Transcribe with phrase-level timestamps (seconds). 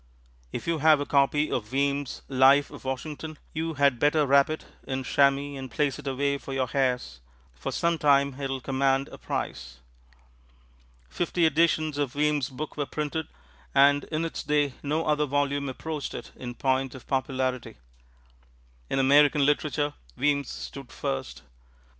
[0.51, 4.65] If you have a copy of Weems' "Life of Washington," you had better wrap it
[4.87, 7.19] in chamois and place it away for your heirs,
[7.53, 9.77] for some time it will command a price.
[11.07, 13.27] Fifty editions of Weems' book were printed,
[13.75, 17.75] and in its day no other volume approached it in point of popularity.
[18.89, 21.43] In American literature, Weems stood first.